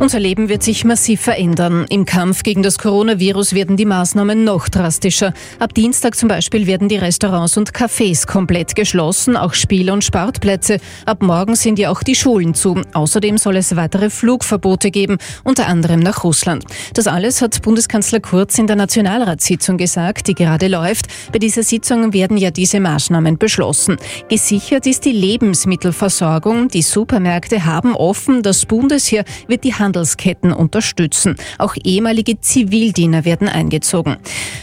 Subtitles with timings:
[0.00, 1.84] Unser Leben wird sich massiv verändern.
[1.90, 5.34] Im Kampf gegen das Coronavirus werden die Maßnahmen noch drastischer.
[5.58, 10.78] Ab Dienstag zum Beispiel werden die Restaurants und Cafés komplett geschlossen, auch Spiel- und Sportplätze.
[11.04, 12.80] Ab morgen sind ja auch die Schulen zu.
[12.94, 16.64] Außerdem soll es weitere Flugverbote geben, unter anderem nach Russland.
[16.94, 21.06] Das alles hat Bundeskanzler Kurz in der Nationalratssitzung gesagt, die gerade läuft.
[21.32, 23.96] Bei dieser Sitzung werden ja diese Maßnahmen beschlossen.
[24.28, 26.68] Gesichert ist die Lebensmittelversorgung.
[26.68, 28.44] Die Supermärkte haben offen.
[28.44, 31.36] Das Bundesheer wird die Hand Handelsketten unterstützen.
[31.56, 34.16] Auch ehemalige Zivildiener werden eingezogen.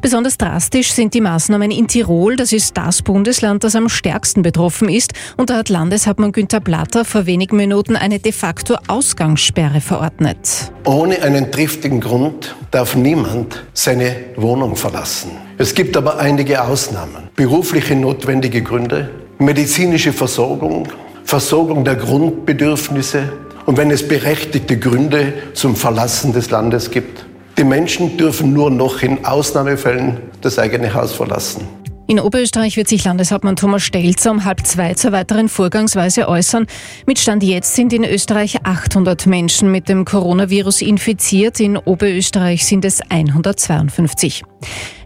[0.00, 2.36] Besonders drastisch sind die Maßnahmen in Tirol.
[2.36, 5.12] Das ist das Bundesland, das am stärksten betroffen ist.
[5.36, 10.72] Und da hat Landeshauptmann Günther Platter vor wenigen Minuten eine de facto Ausgangssperre verordnet.
[10.86, 15.32] Ohne einen triftigen Grund darf niemand seine Wohnung verlassen.
[15.58, 17.28] Es gibt aber einige Ausnahmen.
[17.36, 20.88] Berufliche notwendige Gründe, medizinische Versorgung,
[21.24, 23.32] Versorgung der Grundbedürfnisse,
[23.70, 27.24] und wenn es berechtigte Gründe zum Verlassen des Landes gibt.
[27.56, 31.68] Die Menschen dürfen nur noch in Ausnahmefällen das eigene Haus verlassen.
[32.08, 36.66] In Oberösterreich wird sich Landeshauptmann Thomas Stelzer um halb zwei zur weiteren Vorgangsweise äußern.
[37.06, 41.60] Mit Stand jetzt sind in Österreich 800 Menschen mit dem Coronavirus infiziert.
[41.60, 44.42] In Oberösterreich sind es 152.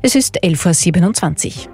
[0.00, 1.73] Es ist 11.27 Uhr.